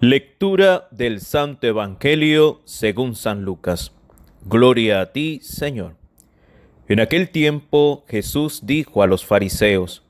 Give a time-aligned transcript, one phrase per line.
[0.00, 3.90] Lectura del Santo Evangelio según San Lucas.
[4.44, 5.96] Gloria a ti, Señor.
[6.86, 10.04] En aquel tiempo Jesús dijo a los fariseos,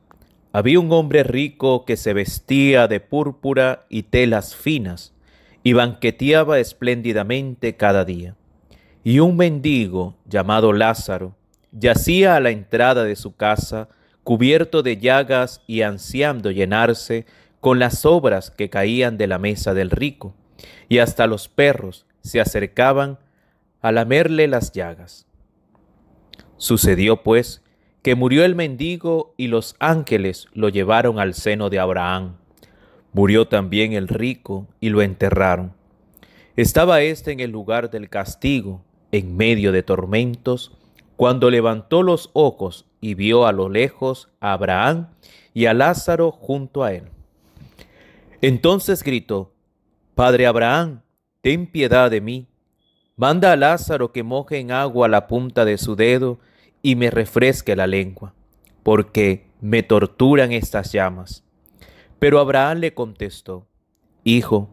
[0.52, 5.14] había un hombre rico que se vestía de púrpura y telas finas
[5.62, 8.36] y banqueteaba espléndidamente cada día.
[9.04, 11.34] Y un mendigo llamado Lázaro
[11.72, 13.88] yacía a la entrada de su casa,
[14.22, 17.24] cubierto de llagas y ansiando llenarse
[17.60, 20.34] con las obras que caían de la mesa del rico,
[20.88, 23.18] y hasta los perros se acercaban
[23.80, 25.26] a lamerle las llagas.
[26.56, 27.62] Sucedió pues
[28.02, 32.36] que murió el mendigo y los ángeles lo llevaron al seno de Abraham.
[33.12, 35.72] Murió también el rico y lo enterraron.
[36.56, 40.76] Estaba éste en el lugar del castigo, en medio de tormentos,
[41.16, 45.08] cuando levantó los ojos y vio a lo lejos a Abraham
[45.54, 47.04] y a Lázaro junto a él.
[48.40, 49.52] Entonces gritó,
[50.14, 51.02] Padre Abraham,
[51.40, 52.46] ten piedad de mí.
[53.16, 56.38] Manda a Lázaro que moje en agua la punta de su dedo
[56.80, 58.34] y me refresque la lengua,
[58.84, 61.42] porque me torturan estas llamas.
[62.20, 63.66] Pero Abraham le contestó,
[64.22, 64.70] Hijo,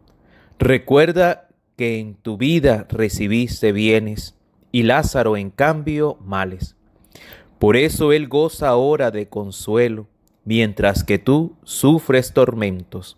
[0.60, 4.36] recuerda que en tu vida recibiste bienes
[4.72, 6.76] y Lázaro en cambio males.
[7.58, 10.08] Por eso él goza ahora de consuelo,
[10.44, 13.18] mientras que tú sufres tormentos.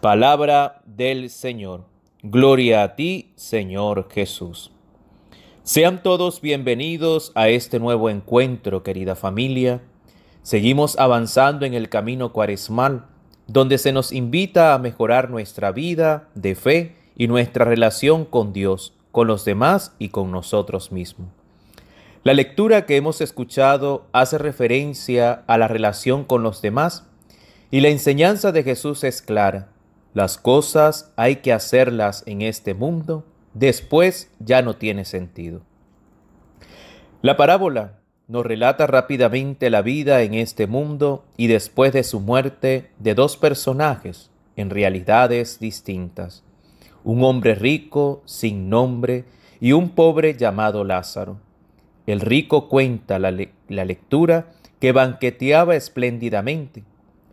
[0.00, 1.86] Palabra del Señor.
[2.22, 4.70] Gloria a ti, Señor Jesús.
[5.62, 9.80] Sean todos bienvenidos a este nuevo encuentro, querida familia.
[10.42, 13.06] Seguimos avanzando en el camino cuaresmal,
[13.46, 18.92] donde se nos invita a mejorar nuestra vida de fe y nuestra relación con Dios,
[19.12, 21.28] con los demás y con nosotros mismos.
[22.22, 27.06] La lectura que hemos escuchado hace referencia a la relación con los demás
[27.70, 29.68] y la enseñanza de Jesús es clara.
[30.16, 35.60] Las cosas hay que hacerlas en este mundo, después ya no tiene sentido.
[37.20, 42.92] La parábola nos relata rápidamente la vida en este mundo y después de su muerte
[42.98, 46.44] de dos personajes en realidades distintas,
[47.04, 49.26] un hombre rico sin nombre
[49.60, 51.40] y un pobre llamado Lázaro.
[52.06, 54.46] El rico cuenta la, lectura
[54.80, 56.84] que banqueteaba espléndidamente.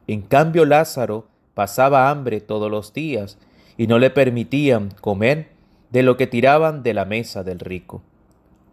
[0.05, 3.37] En cambio Lázaro pasaba hambre todos los días
[3.77, 5.49] y no le permitían comer
[5.91, 8.01] de lo que tiraban de la mesa del rico.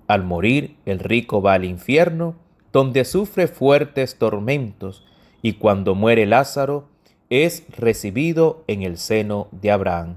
[0.07, 2.35] Al morir, el rico va al infierno,
[2.73, 5.07] donde sufre fuertes tormentos,
[5.43, 6.89] y cuando muere Lázaro,
[7.29, 10.17] es recibido en el seno de Abraham.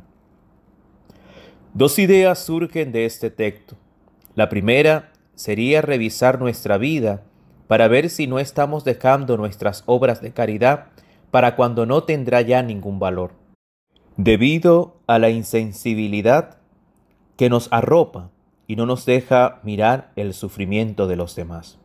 [1.74, 3.76] Dos ideas surgen de este texto.
[4.36, 7.24] La primera sería revisar nuestra vida
[7.68, 10.88] para ver si no estamos dejando nuestras obras de caridad
[11.34, 13.32] para cuando no tendrá ya ningún valor.
[14.18, 16.60] Debido a la insensibilidad
[17.38, 18.30] que nos arropa
[18.68, 21.80] y no nos deja mirar el sufrimiento de los demás.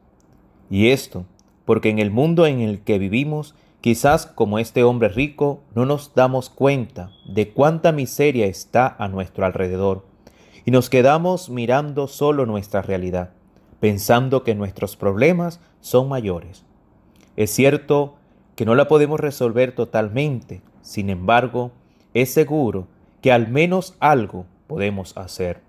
[0.69, 1.25] Y esto
[1.65, 6.15] porque en el mundo en el que vivimos, quizás como este hombre rico, no nos
[6.15, 10.05] damos cuenta de cuánta miseria está a nuestro alrededor
[10.67, 13.31] y nos quedamos mirando solo nuestra realidad
[13.81, 16.67] pensando que nuestros problemas son mayores.
[17.37, 18.18] Es cierto
[18.59, 21.71] que no la podemos resolver totalmente, sin embargo,
[22.13, 22.89] es seguro
[23.23, 25.61] que al menos algo podemos hacer.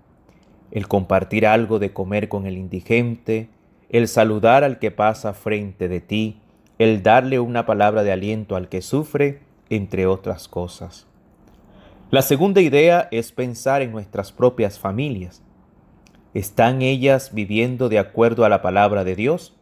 [0.72, 3.48] El compartir algo de comer con el indigente,
[3.90, 6.40] el saludar al que pasa frente de ti,
[6.80, 9.38] el darle una palabra de aliento al que sufre,
[9.68, 11.06] entre otras cosas.
[12.10, 15.44] La segunda idea es pensar en nuestras propias familias.
[16.34, 19.54] ¿Están ellas viviendo de acuerdo a la palabra de Dios?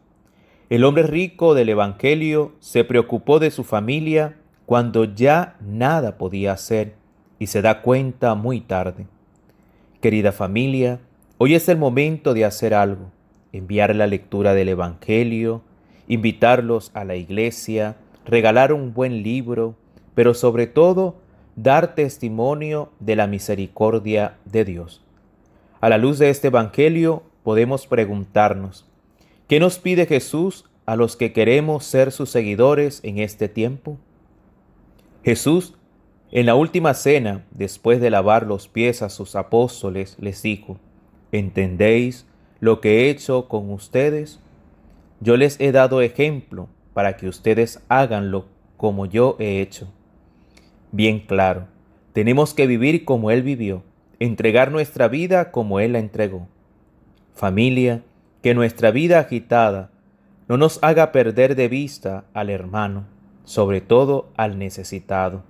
[0.69, 4.37] El hombre rico del Evangelio se preocupó de su familia
[4.67, 6.93] cuando ya nada podía hacer
[7.39, 9.07] y se da cuenta muy tarde.
[9.99, 10.99] Querida familia,
[11.39, 13.09] hoy es el momento de hacer algo,
[13.51, 15.63] enviar la lectura del Evangelio,
[16.07, 19.73] invitarlos a la iglesia, regalar un buen libro,
[20.13, 21.15] pero sobre todo
[21.55, 25.03] dar testimonio de la misericordia de Dios.
[25.81, 28.85] A la luz de este Evangelio podemos preguntarnos,
[29.49, 33.97] ¿qué nos pide Jesús a los que queremos ser sus seguidores en este tiempo?
[35.25, 35.75] Jesús,
[36.31, 40.79] en la última cena, después de lavar los pies a sus apóstoles, les dijo,
[41.33, 42.25] ¿entendéis
[42.61, 44.39] lo que he hecho con ustedes?
[45.19, 48.45] Yo les he dado ejemplo para que ustedes háganlo
[48.77, 49.91] como yo he hecho
[50.91, 51.67] bien claro.
[52.13, 53.83] Tenemos que vivir como Él vivió,
[54.19, 56.47] entregar nuestra vida como Él la entregó.
[57.33, 58.03] Familia,
[58.41, 59.91] que nuestra vida agitada
[60.47, 63.05] no nos haga perder de vista al hermano,
[63.43, 65.43] sobre todo al necesitado.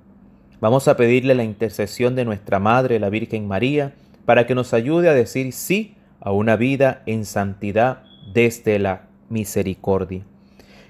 [0.59, 3.93] Vamos a pedirle la intercesión de nuestra Madre, la Virgen María,
[4.25, 8.03] para que nos ayude a decir sí a una vida en santidad
[8.33, 10.23] desde la misericordia.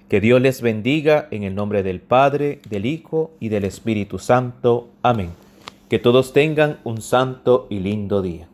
[0.08, 4.90] Que Dios les bendiga en el nombre del Padre, del Hijo y del Espíritu Santo.
[5.04, 5.30] Amén.
[5.88, 8.48] Que todos tengan un santo y lindo día.